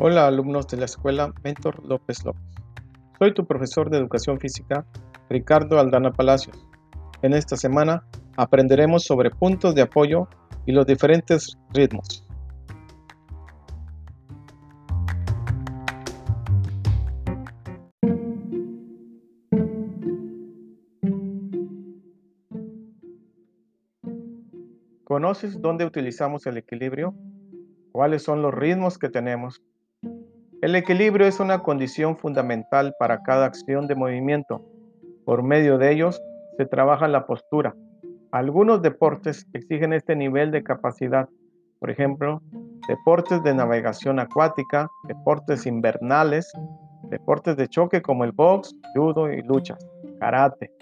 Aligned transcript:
Hola 0.00 0.28
alumnos 0.28 0.68
de 0.68 0.76
la 0.76 0.84
escuela 0.84 1.34
Mentor 1.42 1.84
López 1.84 2.24
López. 2.24 2.40
Soy 3.18 3.34
tu 3.34 3.44
profesor 3.44 3.90
de 3.90 3.98
educación 3.98 4.38
física, 4.38 4.86
Ricardo 5.28 5.80
Aldana 5.80 6.12
Palacios. 6.12 6.56
En 7.20 7.32
esta 7.32 7.56
semana 7.56 8.06
aprenderemos 8.36 9.02
sobre 9.02 9.32
puntos 9.32 9.74
de 9.74 9.82
apoyo 9.82 10.28
y 10.66 10.70
los 10.70 10.86
diferentes 10.86 11.58
ritmos. 11.74 12.24
¿Conoces 25.02 25.60
dónde 25.60 25.84
utilizamos 25.84 26.46
el 26.46 26.56
equilibrio? 26.56 27.16
¿Cuáles 27.90 28.22
son 28.22 28.42
los 28.42 28.54
ritmos 28.54 28.96
que 28.96 29.08
tenemos? 29.08 29.60
El 30.60 30.74
equilibrio 30.74 31.24
es 31.24 31.38
una 31.38 31.60
condición 31.60 32.16
fundamental 32.16 32.92
para 32.98 33.22
cada 33.22 33.46
acción 33.46 33.86
de 33.86 33.94
movimiento. 33.94 34.60
Por 35.24 35.44
medio 35.44 35.78
de 35.78 35.92
ellos 35.92 36.20
se 36.56 36.66
trabaja 36.66 37.06
la 37.06 37.26
postura. 37.26 37.76
Algunos 38.32 38.82
deportes 38.82 39.46
exigen 39.52 39.92
este 39.92 40.16
nivel 40.16 40.50
de 40.50 40.64
capacidad. 40.64 41.28
Por 41.78 41.90
ejemplo, 41.90 42.42
deportes 42.88 43.40
de 43.44 43.54
navegación 43.54 44.18
acuática, 44.18 44.88
deportes 45.04 45.64
invernales, 45.64 46.50
deportes 47.04 47.56
de 47.56 47.68
choque 47.68 48.02
como 48.02 48.24
el 48.24 48.32
box, 48.32 48.74
judo 48.96 49.32
y 49.32 49.42
luchas, 49.42 49.78
karate. 50.18 50.72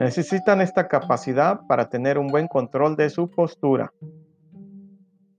Necesitan 0.00 0.60
esta 0.60 0.88
capacidad 0.88 1.60
para 1.68 1.88
tener 1.88 2.18
un 2.18 2.26
buen 2.26 2.48
control 2.48 2.96
de 2.96 3.08
su 3.08 3.30
postura. 3.30 3.92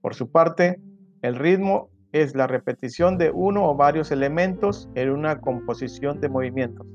Por 0.00 0.14
su 0.14 0.30
parte, 0.30 0.80
el 1.20 1.36
ritmo 1.36 1.90
es 2.12 2.34
la 2.34 2.46
repetición 2.46 3.18
de 3.18 3.30
uno 3.30 3.68
o 3.68 3.74
varios 3.74 4.10
elementos 4.10 4.88
en 4.94 5.10
una 5.10 5.40
composición 5.40 6.20
de 6.20 6.28
movimientos. 6.28 6.86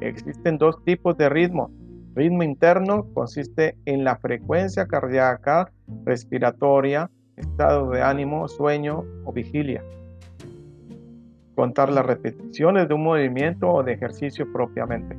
Existen 0.00 0.58
dos 0.58 0.82
tipos 0.84 1.16
de 1.16 1.28
ritmo. 1.28 1.70
Ritmo 2.14 2.42
interno 2.42 3.06
consiste 3.14 3.76
en 3.86 4.04
la 4.04 4.16
frecuencia 4.16 4.86
cardíaca, 4.86 5.70
respiratoria, 6.04 7.10
estado 7.36 7.90
de 7.90 8.02
ánimo, 8.02 8.48
sueño 8.48 9.04
o 9.24 9.32
vigilia. 9.32 9.82
Contar 11.54 11.90
las 11.90 12.06
repeticiones 12.06 12.88
de 12.88 12.94
un 12.94 13.04
movimiento 13.04 13.68
o 13.68 13.82
de 13.82 13.92
ejercicio 13.92 14.52
propiamente. 14.52 15.16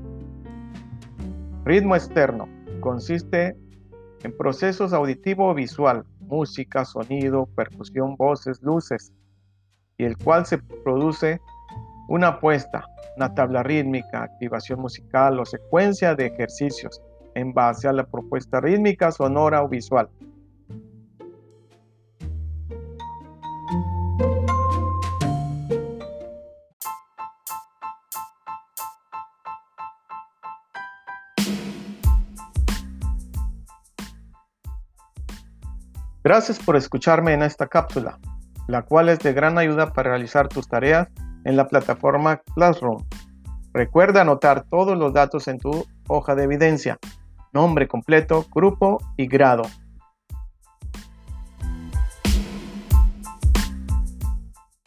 Ritmo 1.63 1.95
externo 1.95 2.47
consiste 2.81 3.55
en 4.23 4.37
procesos 4.37 4.93
auditivo 4.93 5.49
o 5.49 5.53
visual, 5.53 6.03
música, 6.27 6.85
sonido, 6.85 7.45
percusión, 7.55 8.15
voces, 8.15 8.61
luces, 8.61 9.13
y 9.97 10.03
el 10.03 10.17
cual 10.17 10.45
se 10.45 10.57
produce 10.57 11.39
una 12.07 12.27
apuesta, 12.27 12.85
una 13.17 13.33
tabla 13.33 13.63
rítmica, 13.63 14.23
activación 14.23 14.79
musical 14.79 15.39
o 15.39 15.45
secuencia 15.45 16.15
de 16.15 16.27
ejercicios 16.27 17.01
en 17.35 17.53
base 17.53 17.87
a 17.87 17.93
la 17.93 18.05
propuesta 18.05 18.61
rítmica, 18.61 19.11
sonora 19.11 19.63
o 19.63 19.69
visual. 19.69 20.09
Gracias 36.25 36.57
por 36.57 36.75
escucharme 36.75 37.33
en 37.33 37.43
esta 37.43 37.67
cápsula, 37.67 38.17
la 38.67 38.81
cual 38.81 39.09
es 39.09 39.19
de 39.19 39.31
gran 39.31 39.59
ayuda 39.59 39.93
para 39.93 40.09
realizar 40.09 40.47
tus 40.47 40.67
tareas 40.67 41.07
en 41.43 41.55
la 41.55 41.67
plataforma 41.67 42.41
Classroom. 42.55 43.03
Recuerda 43.73 44.21
anotar 44.21 44.65
todos 44.67 44.97
los 44.97 45.13
datos 45.13 45.47
en 45.47 45.59
tu 45.59 45.85
hoja 46.07 46.33
de 46.33 46.45
evidencia, 46.45 46.97
nombre 47.53 47.87
completo, 47.87 48.43
grupo 48.51 48.97
y 49.17 49.27
grado. 49.27 49.65